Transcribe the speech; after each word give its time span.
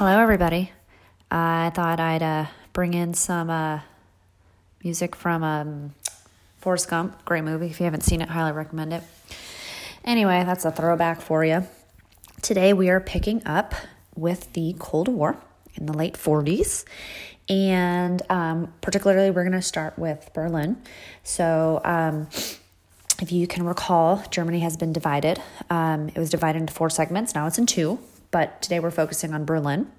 Hello, 0.00 0.18
everybody. 0.18 0.72
I 1.30 1.72
thought 1.74 2.00
I'd 2.00 2.22
uh, 2.22 2.46
bring 2.72 2.94
in 2.94 3.12
some 3.12 3.50
uh, 3.50 3.80
music 4.82 5.14
from 5.14 5.44
um, 5.44 5.94
Forrest 6.56 6.88
Gump. 6.88 7.22
Great 7.26 7.44
movie. 7.44 7.66
If 7.66 7.80
you 7.80 7.84
haven't 7.84 8.04
seen 8.04 8.22
it, 8.22 8.30
highly 8.30 8.52
recommend 8.52 8.94
it. 8.94 9.02
Anyway, 10.02 10.42
that's 10.46 10.64
a 10.64 10.70
throwback 10.70 11.20
for 11.20 11.44
you. 11.44 11.66
Today, 12.40 12.72
we 12.72 12.88
are 12.88 12.98
picking 12.98 13.46
up 13.46 13.74
with 14.16 14.50
the 14.54 14.74
Cold 14.78 15.08
War 15.08 15.36
in 15.74 15.84
the 15.84 15.92
late 15.92 16.14
40s. 16.14 16.86
And 17.50 18.22
um, 18.30 18.72
particularly, 18.80 19.30
we're 19.30 19.44
going 19.44 19.52
to 19.52 19.60
start 19.60 19.98
with 19.98 20.30
Berlin. 20.32 20.80
So, 21.24 21.82
um, 21.84 22.26
if 23.20 23.32
you 23.32 23.46
can 23.46 23.66
recall, 23.66 24.24
Germany 24.30 24.60
has 24.60 24.78
been 24.78 24.94
divided. 24.94 25.42
Um, 25.68 26.08
it 26.08 26.18
was 26.18 26.30
divided 26.30 26.60
into 26.60 26.72
four 26.72 26.88
segments, 26.88 27.34
now 27.34 27.46
it's 27.46 27.58
in 27.58 27.66
two, 27.66 27.98
but 28.30 28.62
today 28.62 28.80
we're 28.80 28.90
focusing 28.90 29.34
on 29.34 29.44
Berlin. 29.44 29.90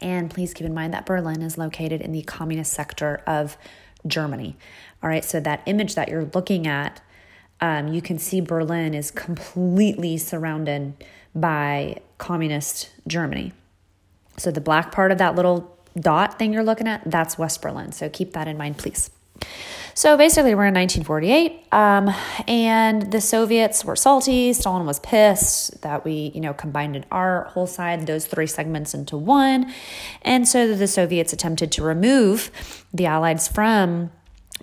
And 0.00 0.30
please 0.30 0.54
keep 0.54 0.66
in 0.66 0.74
mind 0.74 0.94
that 0.94 1.06
Berlin 1.06 1.42
is 1.42 1.58
located 1.58 2.00
in 2.00 2.12
the 2.12 2.22
communist 2.22 2.72
sector 2.72 3.22
of 3.26 3.56
Germany. 4.06 4.56
All 5.02 5.10
right, 5.10 5.24
so 5.24 5.40
that 5.40 5.62
image 5.66 5.94
that 5.94 6.08
you're 6.08 6.30
looking 6.34 6.66
at, 6.66 7.00
um, 7.60 7.88
you 7.88 8.00
can 8.00 8.18
see 8.18 8.40
Berlin 8.40 8.94
is 8.94 9.10
completely 9.10 10.16
surrounded 10.16 10.94
by 11.34 12.00
communist 12.18 12.90
Germany. 13.06 13.52
So 14.36 14.50
the 14.50 14.60
black 14.60 14.90
part 14.90 15.12
of 15.12 15.18
that 15.18 15.34
little 15.34 15.76
dot 15.98 16.38
thing 16.38 16.52
you're 16.52 16.64
looking 16.64 16.88
at, 16.88 17.02
that's 17.04 17.36
West 17.36 17.60
Berlin. 17.60 17.92
So 17.92 18.08
keep 18.08 18.32
that 18.32 18.48
in 18.48 18.56
mind, 18.56 18.78
please. 18.78 19.10
So 20.00 20.16
basically, 20.16 20.54
we're 20.54 20.64
in 20.64 20.72
1948, 20.72 21.66
um, 21.72 22.08
and 22.48 23.12
the 23.12 23.20
Soviets 23.20 23.84
were 23.84 23.96
salty. 23.96 24.50
Stalin 24.54 24.86
was 24.86 24.98
pissed 25.00 25.82
that 25.82 26.06
we, 26.06 26.32
you 26.34 26.40
know, 26.40 26.54
combined 26.54 27.04
our 27.10 27.44
whole 27.50 27.66
side, 27.66 28.06
those 28.06 28.24
three 28.24 28.46
segments 28.46 28.94
into 28.94 29.18
one. 29.18 29.70
And 30.22 30.48
so 30.48 30.74
the 30.74 30.86
Soviets 30.86 31.34
attempted 31.34 31.70
to 31.72 31.82
remove 31.82 32.50
the 32.94 33.04
Allies 33.04 33.46
from 33.46 34.10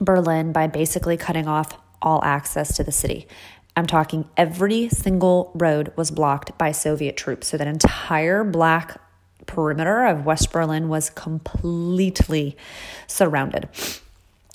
Berlin 0.02 0.54
by 0.54 0.66
basically 0.66 1.18
cutting 1.18 1.48
off 1.48 1.78
all 2.02 2.20
access 2.24 2.76
to 2.78 2.84
the 2.84 2.92
city. 2.92 3.28
I'm 3.76 3.86
talking 3.86 4.28
every 4.38 4.90
single 4.90 5.52
road 5.54 5.94
was 5.96 6.10
blocked 6.10 6.58
by 6.58 6.72
Soviet 6.72 7.16
troops. 7.16 7.50
So 7.50 7.58
that 7.58 7.68
entire 7.68 8.44
black 8.44 9.00
perimeter 9.46 10.04
of 10.04 10.26
West 10.26 10.52
Berlin 10.52 10.90
was 10.90 11.12
completely 11.12 12.58
surrounded. 13.06 13.70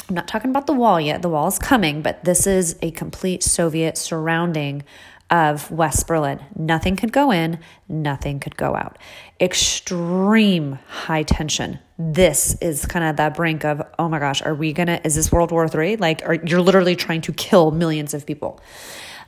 I'm 0.08 0.14
not 0.14 0.28
talking 0.28 0.50
about 0.50 0.66
the 0.66 0.72
wall 0.72 1.00
yet. 1.00 1.22
The 1.22 1.28
wall 1.28 1.48
is 1.48 1.58
coming, 1.58 2.02
but 2.02 2.24
this 2.24 2.46
is 2.46 2.76
a 2.82 2.90
complete 2.90 3.42
Soviet 3.42 3.96
surrounding 3.96 4.82
of 5.30 5.70
West 5.70 6.06
Berlin. 6.06 6.40
Nothing 6.54 6.94
could 6.94 7.10
go 7.10 7.30
in, 7.30 7.58
nothing 7.88 8.38
could 8.38 8.56
go 8.56 8.76
out. 8.76 8.98
Extreme 9.40 10.78
high 10.88 11.22
tension. 11.22 11.78
This 11.98 12.54
is 12.60 12.84
kind 12.84 13.04
of 13.04 13.16
the 13.16 13.34
brink 13.34 13.64
of, 13.64 13.82
oh 13.98 14.08
my 14.10 14.18
gosh, 14.18 14.42
are 14.42 14.54
we 14.54 14.74
gonna, 14.74 15.00
is 15.04 15.14
this 15.14 15.32
World 15.32 15.50
War 15.50 15.66
III? 15.72 15.96
Like, 15.96 16.22
are, 16.26 16.34
you're 16.34 16.60
literally 16.60 16.96
trying 16.96 17.22
to 17.22 17.32
kill 17.32 17.70
millions 17.70 18.12
of 18.12 18.26
people. 18.26 18.60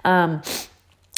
Um, 0.05 0.43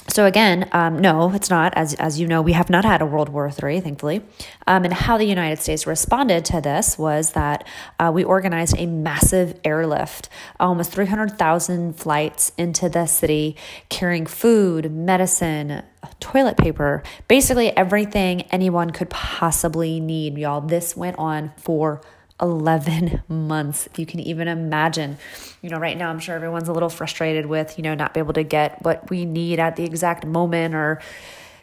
so 0.08 0.24
again, 0.24 0.68
um, 0.72 0.98
no, 0.98 1.32
it's 1.32 1.50
not. 1.50 1.72
As 1.76 1.94
as 1.94 2.20
you 2.20 2.26
know, 2.26 2.40
we 2.40 2.52
have 2.52 2.70
not 2.70 2.84
had 2.84 3.02
a 3.02 3.06
World 3.06 3.28
War 3.28 3.50
III, 3.50 3.80
thankfully. 3.80 4.22
Um, 4.66 4.84
and 4.84 4.92
how 4.92 5.18
the 5.18 5.24
United 5.24 5.60
States 5.60 5.86
responded 5.86 6.44
to 6.46 6.60
this 6.60 6.98
was 6.98 7.32
that 7.32 7.66
uh, 7.98 8.10
we 8.14 8.24
organized 8.24 8.76
a 8.78 8.86
massive 8.86 9.58
airlift, 9.64 10.28
almost 10.60 10.92
three 10.92 11.06
hundred 11.06 11.38
thousand 11.38 11.94
flights 11.94 12.52
into 12.56 12.88
the 12.88 13.06
city, 13.06 13.56
carrying 13.88 14.26
food, 14.26 14.90
medicine, 14.92 15.82
toilet 16.20 16.56
paper, 16.56 17.02
basically 17.28 17.76
everything 17.76 18.42
anyone 18.42 18.90
could 18.90 19.10
possibly 19.10 20.00
need. 20.00 20.38
Y'all, 20.38 20.60
this 20.60 20.96
went 20.96 21.18
on 21.18 21.52
for 21.56 22.00
11 22.40 23.22
months 23.28 23.86
if 23.86 23.98
you 23.98 24.06
can 24.06 24.20
even 24.20 24.48
imagine. 24.48 25.18
You 25.62 25.70
know 25.70 25.78
right 25.78 25.96
now 25.96 26.10
i'm 26.10 26.20
sure 26.20 26.34
everyone's 26.34 26.68
a 26.68 26.72
little 26.72 26.88
frustrated 26.88 27.46
with 27.46 27.76
you 27.76 27.82
know 27.82 27.94
not 27.94 28.14
be 28.14 28.20
able 28.20 28.34
to 28.34 28.44
get 28.44 28.82
what 28.82 29.10
we 29.10 29.24
need 29.24 29.58
at 29.58 29.76
the 29.76 29.84
exact 29.84 30.24
moment 30.24 30.74
or 30.74 31.00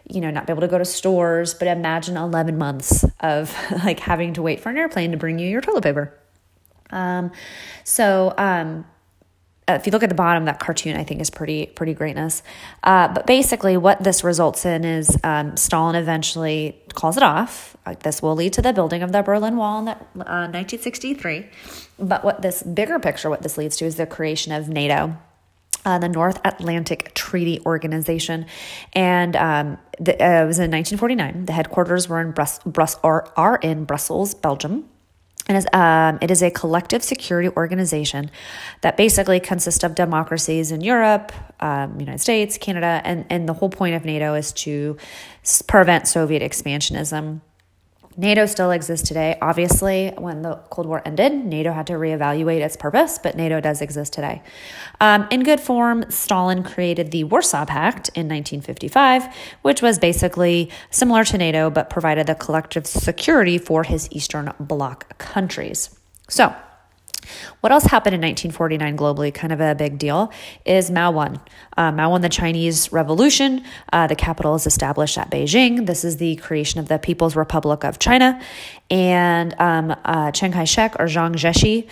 you 0.09 0.19
know 0.19 0.29
not 0.29 0.45
be 0.45 0.51
able 0.51 0.61
to 0.61 0.67
go 0.67 0.78
to 0.78 0.85
stores. 0.85 1.53
But 1.53 1.67
imagine 1.67 2.17
11 2.17 2.57
months 2.57 3.06
of 3.19 3.56
like 3.84 4.00
having 4.00 4.34
to 4.34 4.41
wait 4.41 4.59
for 4.59 4.69
an 4.69 4.78
airplane 4.78 5.11
to 5.11 5.17
bring 5.17 5.39
you 5.39 5.47
your 5.47 5.61
toilet 5.61 5.84
paper. 5.84 6.17
Um, 6.90 7.31
so 7.84 8.34
um, 8.38 8.85
if 9.68 9.85
you 9.85 9.91
look 9.91 10.03
at 10.03 10.09
the 10.09 10.16
bottom, 10.16 10.46
that 10.46 10.59
cartoon 10.59 10.97
I 10.97 11.03
think 11.03 11.22
is 11.22 11.29
pretty 11.29 11.68
pretty 11.68 11.94
greatness. 11.94 12.44
Uh, 12.84 13.07
but 13.13 13.25
basically, 13.25 13.78
what 13.78 14.03
this 14.03 14.24
results 14.24 14.66
in 14.66 14.84
is 14.84 15.18
um, 15.24 15.56
Stalin 15.57 15.96
eventually 15.96 16.81
calls 16.94 17.18
it 17.18 17.24
off. 17.24 17.78
This 18.02 18.22
will 18.22 18.35
lead 18.35 18.53
to 18.53 18.62
the 18.62 18.73
building 18.73 19.03
of 19.03 19.12
the 19.12 19.22
Berlin 19.22 19.57
Wall 19.57 19.79
in 19.79 19.85
the, 19.85 19.91
uh, 19.91 20.47
1963. 20.47 21.47
But 22.00 22.23
what 22.23 22.41
this 22.41 22.63
bigger 22.63 23.00
picture, 23.00 23.29
what 23.29 23.41
this 23.41 23.57
leads 23.57 23.78
to, 23.78 23.85
is 23.85 23.96
the 23.96 24.06
creation 24.06 24.52
of 24.52 24.69
NATO. 24.69 25.18
Uh, 25.85 26.00
the 26.00 26.07
North 26.07 26.40
Atlantic 26.46 27.13
Treaty 27.13 27.59
Organization, 27.66 28.46
and 28.94 29.35
um, 29.35 29.78
the, 30.00 30.13
uh, 30.13 30.44
it 30.44 30.47
was 30.47 30.57
in 30.57 30.72
1949. 30.72 31.46
The 31.46 31.52
headquarters 31.52 32.07
were 32.07 32.22
in 32.22 32.31
Brus- 32.31 32.62
Brus- 32.66 32.96
are 33.03 33.59
in 33.62 33.84
Brussels, 33.84 34.34
Belgium, 34.34 34.88
and 35.47 35.67
um, 35.73 36.19
it 36.21 36.31
is 36.31 36.41
a 36.41 36.49
collective 36.49 37.03
security 37.03 37.49
organization 37.57 38.31
that 38.81 38.95
basically 38.95 39.39
consists 39.39 39.83
of 39.83 39.93
democracies 39.93 40.71
in 40.71 40.81
Europe, 40.81 41.33
um, 41.59 41.99
United 41.99 42.19
States, 42.19 42.57
Canada, 42.57 43.01
and, 43.03 43.25
and 43.29 43.47
the 43.47 43.53
whole 43.53 43.69
point 43.69 43.95
of 43.95 44.05
NATO 44.05 44.35
is 44.35 44.53
to 44.53 44.97
prevent 45.67 46.07
Soviet 46.07 46.41
expansionism 46.41 47.41
NATO 48.16 48.46
still 48.46 48.72
exists 48.72 49.07
today. 49.07 49.38
Obviously, 49.41 50.13
when 50.18 50.41
the 50.41 50.56
Cold 50.69 50.88
War 50.88 51.01
ended, 51.06 51.34
NATO 51.34 51.72
had 51.72 51.88
to 51.88 51.94
reevaluate 51.94 52.62
its 52.62 52.78
purpose, 52.78 53.18
but 53.18 53.35
NATO 53.35 53.59
does 53.59 53.81
exist 53.81 54.13
today. 54.13 54.41
Um, 55.01 55.28
in 55.31 55.44
good 55.44 55.59
form, 55.59 56.09
Stalin 56.09 56.63
created 56.63 57.12
the 57.12 57.23
Warsaw 57.23 57.66
Pact 57.66 58.09
in 58.09 58.28
1955, 58.28 59.35
which 59.63 59.81
was 59.81 60.00
basically 60.00 60.69
similar 60.91 61.23
to 61.25 61.38
NATO 61.38 61.69
but 61.69 61.90
provided 61.90 62.28
the 62.28 62.35
collective 62.35 62.85
security 62.85 63.57
for 63.57 63.84
his 63.84 64.07
Eastern 64.12 64.53
Bloc 64.59 65.18
countries. 65.18 65.90
So, 66.29 66.56
what 67.61 67.72
else 67.72 67.85
happened 67.85 68.16
in 68.16 68.22
1949 68.22 68.97
globally, 68.97 69.34
kind 69.34 69.53
of 69.53 69.59
a 69.59 69.75
big 69.75 69.97
deal, 69.97 70.31
is 70.66 70.91
Mao 70.91 71.11
won. 71.11 71.39
Uh, 71.78 71.91
Mao 71.91 72.11
won 72.11 72.22
the 72.22 72.29
Chinese 72.29 72.91
Revolution. 72.91 73.63
Uh, 73.91 74.07
the 74.07 74.16
capital 74.16 74.56
is 74.56 74.66
established 74.66 75.17
at 75.17 75.29
Beijing. 75.29 75.85
This 75.85 76.03
is 76.03 76.17
the 76.17 76.35
creation 76.38 76.79
of 76.79 76.88
the 76.88 77.00
People's 77.00 77.35
Republic 77.35 77.84
of 77.84 78.00
China. 78.00 78.41
And 78.89 79.56
um, 79.59 79.95
uh, 80.06 80.31
Chiang 80.31 80.51
Kai 80.51 80.66
shek 80.66 80.95
or 81.00 81.06
Jiang 81.06 81.35
Jieshi 81.35 81.88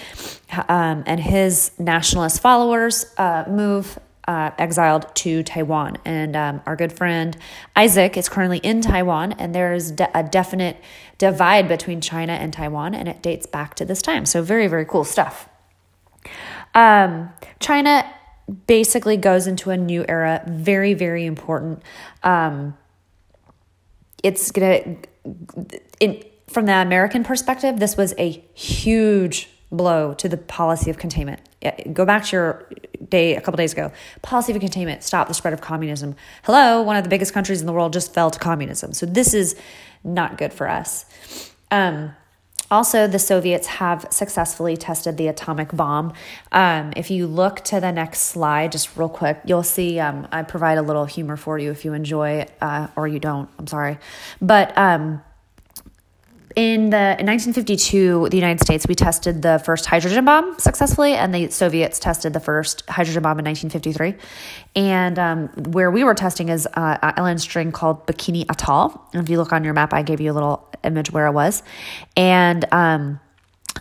um, 0.70 1.04
and 1.06 1.20
his 1.20 1.72
nationalist 1.80 2.42
followers 2.42 3.06
uh, 3.18 3.46
move 3.48 3.98
uh, 4.28 4.52
exiled 4.58 5.14
to 5.16 5.44
Taiwan. 5.44 5.98
And 6.06 6.36
um, 6.36 6.62
our 6.66 6.76
good 6.76 6.94
friend 6.94 7.36
Isaac 7.76 8.18
is 8.18 8.30
currently 8.30 8.60
in 8.60 8.82
Taiwan, 8.82 9.34
and 9.34 9.54
there's 9.54 9.92
de- 9.92 10.18
a 10.18 10.24
definite 10.24 10.78
divide 11.18 11.68
between 11.68 12.02
China 12.02 12.34
and 12.34 12.54
Taiwan, 12.54 12.94
and 12.94 13.08
it 13.08 13.22
dates 13.22 13.46
back 13.46 13.76
to 13.76 13.86
this 13.86 14.02
time. 14.02 14.26
So, 14.26 14.42
very, 14.42 14.68
very 14.68 14.86
cool 14.86 15.04
stuff. 15.04 15.50
Um, 16.74 17.32
China 17.60 18.10
basically 18.68 19.18
goes 19.18 19.48
into 19.48 19.70
a 19.72 19.78
new 19.78 20.06
era, 20.08 20.44
very, 20.48 20.94
very 20.94 21.26
important. 21.26 21.82
Um, 22.24 22.78
it's 24.24 24.52
gonna, 24.52 24.98
in, 26.00 26.24
from 26.48 26.66
the 26.66 26.74
American 26.74 27.24
perspective, 27.24 27.80
this 27.80 27.98
was 27.98 28.14
a 28.18 28.44
huge 28.54 29.50
blow 29.72 30.14
to 30.16 30.28
the 30.28 30.38
policy 30.38 30.90
of 30.90 30.98
containment. 30.98 31.42
Go 31.94 32.06
back 32.06 32.26
to 32.26 32.36
your 32.36 32.68
day 33.10 33.36
a 33.36 33.42
couple 33.42 33.58
days 33.58 33.74
ago. 33.74 33.92
Policy 34.22 34.54
of 34.54 34.60
containment, 34.60 35.04
stop 35.04 35.28
the 35.28 35.34
spread 35.34 35.54
of 35.54 35.62
communism. 35.62 36.16
Hello, 36.44 36.82
one 36.82 36.96
of 36.96 37.04
the 37.04 37.10
biggest 37.10 37.34
countries 37.34 37.62
in 37.62 37.68
the 37.68 37.74
world 37.74 37.94
just 37.94 38.14
fell 38.14 38.32
to 38.32 38.40
communism. 38.40 38.94
So 38.94 39.06
this 39.06 39.34
is 39.34 39.56
not 40.04 40.38
good 40.38 40.54
for 40.54 40.68
us. 40.68 41.06
Um, 41.70 42.14
also, 42.72 43.06
the 43.06 43.20
Soviets 43.20 43.68
have 43.68 44.08
successfully 44.12 44.78
tested 44.78 45.18
the 45.18 45.28
atomic 45.28 45.76
bomb. 45.76 46.14
Um, 46.54 46.94
if 46.96 47.12
you 47.12 47.28
look 47.28 47.60
to 47.66 47.82
the 47.82 47.92
next 47.92 48.22
slide, 48.22 48.72
just 48.72 48.96
real 48.96 49.10
quick, 49.10 49.42
you'll 49.46 49.62
see 49.62 50.00
um, 50.00 50.26
I 50.32 50.44
provide 50.44 50.78
a 50.78 50.82
little 50.82 51.04
humor 51.04 51.36
for 51.36 51.60
you 51.60 51.72
if 51.72 51.84
you 51.84 51.92
enjoy 51.92 52.46
uh, 52.62 52.88
or 52.96 53.10
you 53.10 53.20
don't. 53.20 53.50
I'm 53.60 53.68
sorry. 53.68 53.98
But 54.42 54.76
um, 54.78 55.22
in 56.56 56.90
the 56.90 57.16
in 57.20 57.26
1952 57.26 58.30
the 58.30 58.38
united 58.38 58.62
states 58.62 58.88
we 58.88 58.96
tested 58.96 59.42
the 59.42 59.62
first 59.66 59.86
hydrogen 59.86 60.26
bomb 60.26 60.58
successfully 60.60 61.14
and 61.14 61.34
the 61.34 61.50
soviets 61.50 62.00
tested 62.00 62.34
the 62.34 62.40
first 62.40 62.88
hydrogen 62.90 63.24
bomb 63.24 63.40
in 63.40 63.46
1953 63.46 64.16
and 64.76 65.20
um, 65.20 65.48
where 65.72 65.92
we 65.92 66.04
were 66.04 66.14
testing 66.14 66.50
is 66.50 66.68
uh, 66.68 66.98
an 67.02 67.14
island 67.18 67.42
string 67.42 67.72
called 67.72 68.06
bikini 68.08 68.46
atoll. 68.50 69.02
And 69.14 69.24
if 69.24 69.30
you 69.30 69.38
look 69.38 69.52
on 69.52 69.64
your 69.64 69.74
map 69.74 69.94
i 69.94 70.02
gave 70.02 70.22
you 70.22 70.32
a 70.32 70.34
little 70.34 70.68
image 70.84 71.12
where 71.12 71.28
it 71.28 71.32
was. 71.32 71.64
And 72.16 72.66
um, 72.72 73.20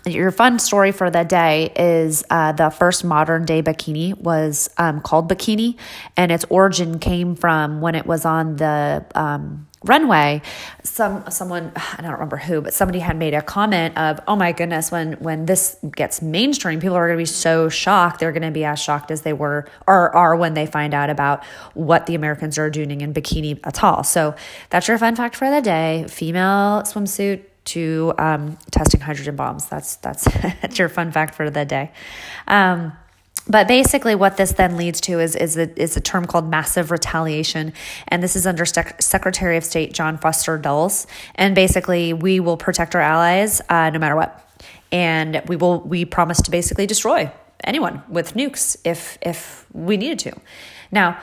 your 0.05 0.31
fun 0.31 0.59
story 0.59 0.91
for 0.91 1.09
the 1.09 1.23
day 1.23 1.71
is 1.75 2.23
uh, 2.29 2.53
the 2.53 2.69
first 2.69 3.03
modern 3.03 3.45
day 3.45 3.61
bikini 3.61 4.17
was 4.17 4.69
um, 4.77 5.01
called 5.01 5.29
bikini 5.29 5.77
and 6.17 6.31
its 6.31 6.45
origin 6.49 6.99
came 6.99 7.35
from 7.35 7.81
when 7.81 7.95
it 7.95 8.05
was 8.05 8.25
on 8.25 8.55
the 8.55 9.05
um, 9.15 9.67
runway 9.83 10.41
some 10.83 11.23
someone 11.31 11.71
i 11.75 12.01
don't 12.01 12.11
remember 12.11 12.37
who 12.37 12.61
but 12.61 12.73
somebody 12.73 12.99
had 12.99 13.17
made 13.17 13.33
a 13.33 13.41
comment 13.41 13.97
of 13.97 14.19
oh 14.27 14.35
my 14.35 14.51
goodness 14.51 14.91
when 14.91 15.13
when 15.13 15.45
this 15.47 15.77
gets 15.95 16.21
mainstream 16.21 16.79
people 16.79 16.95
are 16.95 17.07
going 17.07 17.17
to 17.17 17.21
be 17.21 17.25
so 17.25 17.69
shocked. 17.69 18.19
They're 18.19 18.31
going 18.31 18.43
to 18.43 18.51
be 18.51 18.63
as 18.63 18.79
shocked 18.79 19.09
as 19.09 19.21
they 19.21 19.33
were 19.33 19.67
or 19.87 20.15
are 20.15 20.35
when 20.35 20.53
they 20.53 20.65
find 20.65 20.93
out 20.93 21.09
about 21.09 21.43
what 21.73 22.05
the 22.05 22.15
americans 22.15 22.57
are 22.57 22.69
doing 22.69 23.01
in 23.01 23.13
bikini 23.13 23.59
atoll 23.63 24.03
so 24.03 24.35
that's 24.69 24.87
your 24.87 24.97
fun 24.97 25.15
fact 25.15 25.35
for 25.35 25.49
the 25.49 25.61
day. 25.61 26.05
Female 26.07 26.83
swimsuit 26.83 27.43
to 27.63 28.13
um, 28.17 28.57
testing 28.71 28.99
hydrogen 28.99 29.35
bombs. 29.35 29.65
That's 29.67 29.95
that's 29.97 30.23
that's 30.61 30.77
your 30.77 30.89
fun 30.89 31.11
fact 31.11 31.35
for 31.35 31.49
the 31.49 31.65
day. 31.65 31.91
Um, 32.47 32.93
but 33.51 33.67
basically, 33.67 34.15
what 34.15 34.37
this 34.37 34.53
then 34.53 34.77
leads 34.77 35.01
to 35.01 35.19
is 35.19 35.35
is 35.35 35.57
a, 35.57 35.79
is 35.79 35.97
a 35.97 36.01
term 36.01 36.25
called 36.25 36.49
massive 36.49 36.89
retaliation, 36.89 37.73
and 38.07 38.23
this 38.23 38.35
is 38.35 38.47
under 38.47 38.65
Sec- 38.65 39.01
Secretary 39.01 39.57
of 39.57 39.65
State 39.65 39.93
John 39.93 40.17
Foster 40.17 40.57
Dulles. 40.57 41.05
And 41.35 41.53
basically, 41.53 42.13
we 42.13 42.39
will 42.39 42.57
protect 42.57 42.95
our 42.95 43.01
allies 43.01 43.61
uh, 43.67 43.89
no 43.89 43.99
matter 43.99 44.15
what, 44.15 44.49
and 44.91 45.41
we 45.47 45.57
will 45.57 45.81
we 45.81 46.05
promise 46.05 46.41
to 46.43 46.51
basically 46.51 46.87
destroy 46.87 47.29
anyone 47.65 48.01
with 48.07 48.35
nukes 48.35 48.77
if 48.85 49.17
if 49.21 49.65
we 49.73 49.97
needed 49.97 50.19
to. 50.19 50.33
Now, 50.89 51.19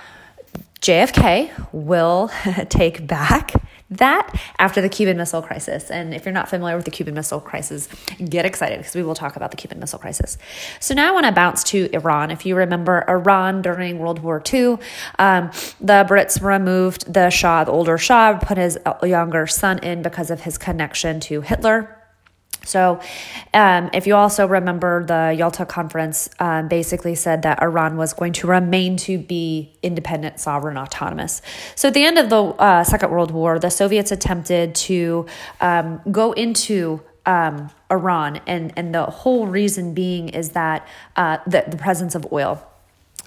JFK 0.82 1.72
will 1.72 2.30
take 2.68 3.06
back 3.06 3.52
that 3.90 4.34
after 4.58 4.80
the 4.80 4.88
Cuban 4.88 5.16
Missile 5.16 5.42
Crisis. 5.42 5.90
And 5.90 6.14
if 6.14 6.24
you're 6.24 6.32
not 6.32 6.48
familiar 6.48 6.76
with 6.76 6.84
the 6.84 6.90
Cuban 6.90 7.14
Missile 7.14 7.40
Crisis, 7.40 7.88
get 8.28 8.44
excited 8.44 8.78
because 8.78 8.94
we 8.94 9.02
will 9.02 9.14
talk 9.14 9.36
about 9.36 9.50
the 9.50 9.56
Cuban 9.56 9.80
Missile 9.80 9.98
Crisis. 9.98 10.36
So 10.80 10.94
now 10.94 11.08
I 11.08 11.12
want 11.12 11.26
to 11.26 11.32
bounce 11.32 11.64
to 11.64 11.88
Iran. 11.92 12.30
If 12.30 12.44
you 12.44 12.54
remember 12.56 13.04
Iran 13.08 13.62
during 13.62 13.98
World 13.98 14.20
War 14.20 14.42
II, 14.52 14.78
um, 15.18 15.50
the 15.80 16.04
Brits 16.08 16.42
removed 16.42 17.12
the 17.12 17.30
Shah, 17.30 17.64
the 17.64 17.72
older 17.72 17.98
Shah, 17.98 18.38
put 18.38 18.58
his 18.58 18.78
younger 19.02 19.46
son 19.46 19.78
in 19.78 20.02
because 20.02 20.30
of 20.30 20.42
his 20.42 20.58
connection 20.58 21.20
to 21.20 21.40
Hitler. 21.40 21.97
So, 22.68 23.00
um, 23.54 23.90
if 23.92 24.06
you 24.06 24.14
also 24.14 24.46
remember, 24.46 25.04
the 25.04 25.34
Yalta 25.36 25.64
Conference 25.64 26.28
um, 26.38 26.68
basically 26.68 27.14
said 27.14 27.42
that 27.42 27.62
Iran 27.62 27.96
was 27.96 28.12
going 28.12 28.34
to 28.34 28.46
remain 28.46 28.96
to 28.98 29.18
be 29.18 29.72
independent, 29.82 30.38
sovereign, 30.38 30.76
autonomous. 30.76 31.40
So, 31.74 31.88
at 31.88 31.94
the 31.94 32.04
end 32.04 32.18
of 32.18 32.28
the 32.28 32.42
uh, 32.42 32.84
Second 32.84 33.10
World 33.10 33.30
War, 33.30 33.58
the 33.58 33.70
Soviets 33.70 34.12
attempted 34.12 34.74
to 34.74 35.26
um, 35.60 36.00
go 36.10 36.32
into 36.32 37.02
um, 37.26 37.70
Iran, 37.90 38.40
and, 38.46 38.72
and 38.76 38.94
the 38.94 39.04
whole 39.04 39.46
reason 39.46 39.94
being 39.94 40.28
is 40.28 40.50
that 40.50 40.86
uh, 41.16 41.38
the, 41.46 41.64
the 41.68 41.76
presence 41.76 42.14
of 42.14 42.30
oil. 42.32 42.64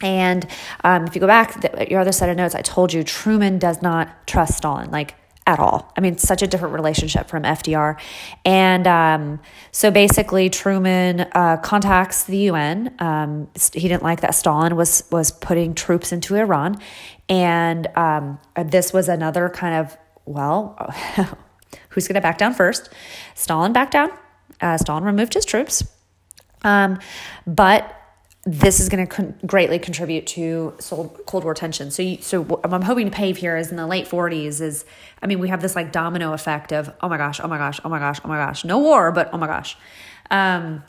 And 0.01 0.47
um, 0.83 1.05
if 1.05 1.15
you 1.15 1.21
go 1.21 1.27
back, 1.27 1.61
the, 1.61 1.88
your 1.89 1.99
other 1.99 2.11
set 2.11 2.29
of 2.29 2.38
notes, 2.38 2.55
I 2.55 2.61
told 2.61 2.93
you 2.93 3.03
Truman 3.03 3.59
does 3.59 3.81
not 3.81 4.27
trust 4.27 4.57
Stalin. 4.57 4.89
Like 4.89 5.15
at 5.47 5.59
all. 5.59 5.91
I 5.97 6.01
mean, 6.01 6.17
such 6.17 6.41
a 6.41 6.47
different 6.47 6.73
relationship 6.75 7.27
from 7.27 7.43
FDR. 7.43 7.99
And 8.45 8.85
um, 8.88 9.39
so 9.71 9.89
basically, 9.89 10.49
Truman 10.49 11.21
uh, 11.31 11.57
contacts 11.57 12.25
the 12.25 12.38
UN. 12.38 12.93
Um, 12.99 13.49
he 13.73 13.88
didn't 13.88 14.03
like 14.03 14.21
that 14.21 14.35
Stalin 14.35 14.75
was 14.75 15.03
was 15.11 15.31
putting 15.31 15.73
troops 15.73 16.11
into 16.11 16.35
Iran, 16.35 16.79
and 17.27 17.88
um, 17.95 18.39
this 18.65 18.93
was 18.93 19.09
another 19.09 19.49
kind 19.49 19.75
of 19.75 19.97
well, 20.25 20.75
who's 21.89 22.07
going 22.07 22.15
to 22.15 22.21
back 22.21 22.38
down 22.38 22.53
first? 22.53 22.89
Stalin 23.33 23.73
backed 23.73 23.93
down. 23.93 24.11
Uh, 24.61 24.77
Stalin 24.77 25.03
removed 25.03 25.33
his 25.33 25.43
troops, 25.43 25.83
um, 26.63 26.99
but 27.47 28.00
this 28.43 28.79
is 28.79 28.89
going 28.89 29.05
to 29.05 29.13
con- 29.13 29.35
greatly 29.45 29.77
contribute 29.77 30.25
to 30.25 30.73
Cold 31.25 31.43
War 31.43 31.53
tension. 31.53 31.91
So, 31.91 32.01
you, 32.01 32.17
so 32.21 32.43
what 32.43 32.73
I'm 32.73 32.81
hoping 32.81 33.05
to 33.05 33.15
pave 33.15 33.38
here 33.38 33.55
is 33.55 33.69
in 33.69 33.77
the 33.77 33.85
late 33.85 34.07
40s 34.07 34.61
is, 34.61 34.83
I 35.21 35.27
mean, 35.27 35.39
we 35.39 35.49
have 35.49 35.61
this 35.61 35.75
like 35.75 35.91
domino 35.91 36.33
effect 36.33 36.73
of, 36.73 36.91
oh 37.01 37.09
my 37.09 37.17
gosh, 37.17 37.39
oh 37.43 37.47
my 37.47 37.59
gosh, 37.59 37.79
oh 37.85 37.89
my 37.89 37.99
gosh, 37.99 38.19
oh 38.25 38.27
my 38.27 38.38
gosh, 38.38 38.65
no 38.65 38.79
war, 38.79 39.11
but 39.11 39.29
oh 39.31 39.38
my 39.38 39.47
gosh. 39.47 39.77
Um, 40.31 40.83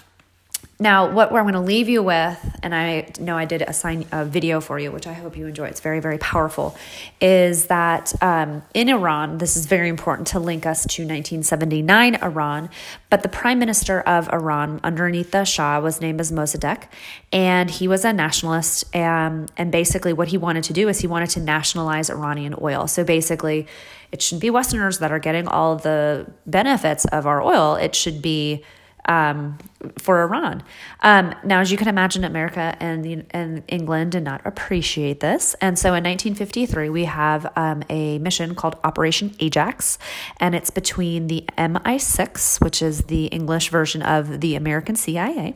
now, 0.82 1.10
what 1.10 1.32
I'm 1.32 1.44
going 1.44 1.54
to 1.54 1.60
leave 1.60 1.88
you 1.88 2.02
with, 2.02 2.58
and 2.62 2.74
I 2.74 3.10
know 3.20 3.38
I 3.38 3.44
did 3.44 3.62
assign 3.62 4.04
a 4.10 4.24
video 4.24 4.60
for 4.60 4.78
you, 4.78 4.90
which 4.90 5.06
I 5.06 5.12
hope 5.12 5.36
you 5.36 5.46
enjoy. 5.46 5.68
It's 5.68 5.80
very, 5.80 6.00
very 6.00 6.18
powerful. 6.18 6.76
Is 7.20 7.68
that 7.68 8.12
um, 8.20 8.62
in 8.74 8.88
Iran? 8.88 9.38
This 9.38 9.56
is 9.56 9.66
very 9.66 9.88
important 9.88 10.28
to 10.28 10.40
link 10.40 10.66
us 10.66 10.80
to 10.82 11.02
1979 11.02 12.16
Iran. 12.16 12.68
But 13.10 13.22
the 13.22 13.28
prime 13.28 13.60
minister 13.60 14.00
of 14.00 14.28
Iran, 14.32 14.80
underneath 14.82 15.30
the 15.30 15.44
Shah, 15.44 15.80
was 15.80 16.00
named 16.00 16.20
as 16.20 16.32
Mossadegh, 16.32 16.84
and 17.32 17.70
he 17.70 17.86
was 17.86 18.04
a 18.04 18.12
nationalist. 18.12 18.84
And 18.94 19.50
and 19.56 19.70
basically, 19.70 20.12
what 20.12 20.28
he 20.28 20.36
wanted 20.36 20.64
to 20.64 20.72
do 20.72 20.88
is 20.88 20.98
he 20.98 21.06
wanted 21.06 21.30
to 21.30 21.40
nationalize 21.40 22.10
Iranian 22.10 22.56
oil. 22.60 22.88
So 22.88 23.04
basically, 23.04 23.68
it 24.10 24.20
shouldn't 24.20 24.42
be 24.42 24.50
Westerners 24.50 24.98
that 24.98 25.12
are 25.12 25.20
getting 25.20 25.46
all 25.46 25.76
the 25.76 26.26
benefits 26.44 27.04
of 27.06 27.26
our 27.26 27.40
oil. 27.40 27.76
It 27.76 27.94
should 27.94 28.20
be 28.20 28.64
um, 29.06 29.58
for 29.98 30.22
Iran. 30.22 30.62
Um, 31.00 31.34
now, 31.44 31.60
as 31.60 31.70
you 31.72 31.76
can 31.76 31.88
imagine, 31.88 32.24
America 32.24 32.76
and, 32.80 33.04
the, 33.04 33.24
and 33.30 33.62
England 33.68 34.12
did 34.12 34.22
not 34.22 34.40
appreciate 34.44 35.20
this. 35.20 35.54
And 35.60 35.78
so 35.78 35.88
in 35.88 36.04
1953, 36.04 36.88
we 36.88 37.04
have 37.04 37.50
um, 37.56 37.82
a 37.88 38.18
mission 38.18 38.54
called 38.54 38.76
Operation 38.84 39.34
Ajax, 39.40 39.98
and 40.38 40.54
it's 40.54 40.70
between 40.70 41.26
the 41.26 41.44
MI6, 41.58 42.62
which 42.62 42.82
is 42.82 43.02
the 43.04 43.26
English 43.26 43.70
version 43.70 44.02
of 44.02 44.40
the 44.40 44.54
American 44.54 44.96
CIA. 44.96 45.54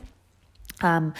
Um, 0.83 1.15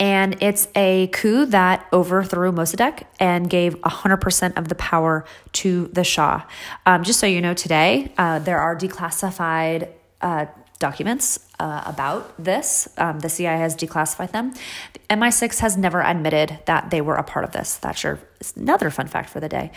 and 0.00 0.42
it's 0.42 0.68
a 0.74 1.08
coup 1.08 1.44
that 1.46 1.86
overthrew 1.92 2.50
Mossadegh 2.50 3.04
and 3.20 3.48
gave 3.48 3.74
100% 3.80 4.56
of 4.56 4.68
the 4.68 4.74
power 4.74 5.24
to 5.52 5.88
the 5.88 6.02
Shah. 6.02 6.44
Um, 6.86 7.04
just 7.04 7.20
so 7.20 7.26
you 7.26 7.42
know, 7.42 7.52
today 7.52 8.12
uh, 8.16 8.38
there 8.38 8.58
are 8.58 8.74
declassified 8.74 9.88
uh, 10.22 10.46
documents 10.82 11.38
uh, 11.60 11.80
about 11.86 12.34
this. 12.42 12.88
Um, 12.98 13.20
the 13.20 13.28
CIA 13.28 13.56
has 13.56 13.76
declassified 13.76 14.32
them. 14.32 14.52
The 14.94 15.00
MI6 15.10 15.60
has 15.60 15.76
never 15.76 16.02
admitted 16.02 16.58
that 16.66 16.90
they 16.90 17.00
were 17.00 17.14
a 17.14 17.22
part 17.22 17.44
of 17.44 17.52
this. 17.52 17.76
That's 17.76 18.02
your 18.02 18.18
another 18.56 18.90
fun 18.90 19.06
fact 19.06 19.30
for 19.30 19.38
the 19.38 19.48
day. 19.48 19.70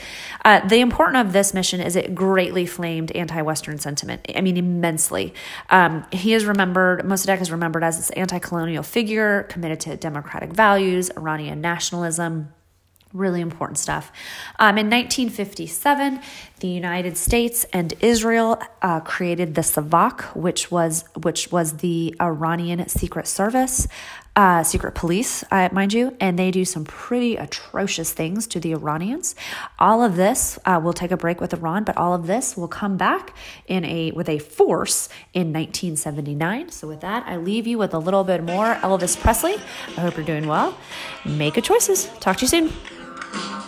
Uh, 0.44 0.68
the 0.68 0.80
importance 0.80 1.28
of 1.28 1.32
this 1.32 1.54
mission 1.54 1.80
is 1.80 1.96
it 1.96 2.16
greatly 2.16 2.66
flamed 2.66 3.12
anti-Western 3.12 3.78
sentiment. 3.78 4.26
I 4.36 4.42
mean, 4.42 4.58
immensely. 4.58 5.36
Um, 5.70 6.04
he 6.12 6.34
is 6.34 6.46
remembered. 6.46 7.02
Mossadegh 7.02 7.40
is 7.40 7.52
remembered 7.52 7.84
as 7.84 7.98
this 7.98 8.10
anti-colonial 8.12 8.82
figure 8.82 9.44
committed 9.44 9.80
to 9.82 9.96
democratic 9.96 10.52
values, 10.52 11.12
Iranian 11.16 11.62
nationalism 11.62 12.52
really 13.16 13.42
important 13.42 13.80
stuff. 13.80 14.12
Um, 14.60 14.78
in 14.78 14.90
1957, 14.90 16.20
the 16.60 16.68
United 16.68 17.18
States 17.18 17.66
and 17.74 17.94
Israel 18.02 18.62
uh, 18.82 19.00
created 19.00 19.56
the 19.56 19.62
Savak, 19.62 20.36
which 20.36 20.72
was 20.72 21.06
which 21.22 21.52
was 21.52 21.78
the 21.78 22.16
Iranian 22.22 22.88
Secret 22.88 23.28
Service, 23.28 23.88
uh, 24.36 24.64
secret 24.64 24.96
police, 24.96 25.44
uh, 25.52 25.70
mind 25.72 25.94
you, 25.94 26.16
and 26.20 26.38
they 26.38 26.52
do 26.52 26.66
some 26.66 26.84
pretty 26.84 27.36
atrocious 27.36 28.12
things 28.12 28.48
to 28.48 28.60
the 28.60 28.72
Iranians. 28.72 29.36
All 29.80 30.04
of 30.04 30.16
this, 30.16 30.60
uh, 30.66 30.80
we'll 30.82 30.94
take 30.94 31.12
a 31.12 31.18
break 31.18 31.40
with 31.40 31.54
Iran, 31.54 31.84
but 31.84 31.96
all 31.98 32.14
of 32.14 32.28
this 32.28 32.58
will 32.58 32.68
come 32.68 32.98
back 32.98 33.36
in 33.68 33.86
a 33.86 34.12
with 34.12 34.28
a 34.28 34.40
force 34.40 35.08
in 35.34 35.54
1979. 35.54 36.70
So 36.70 36.88
with 36.88 37.02
that, 37.02 37.26
I 37.28 37.38
leave 37.38 37.68
you 37.68 37.78
with 37.78 37.94
a 37.94 38.00
little 38.00 38.24
bit 38.24 38.44
more 38.44 38.76
Elvis 38.76 39.20
Presley. 39.20 39.56
I 39.98 40.02
hope 40.02 40.18
you're 40.18 40.26
doing 40.26 40.48
well. 40.48 40.78
Make 41.26 41.56
good 41.56 41.64
choices. 41.64 42.06
Talk 42.20 42.38
to 42.38 42.42
you 42.42 42.48
soon. 42.48 43.05
Thank 43.32 43.60
you. 43.62 43.65